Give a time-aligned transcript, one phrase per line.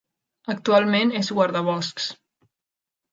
[0.53, 2.07] Actualment és guardaboscs.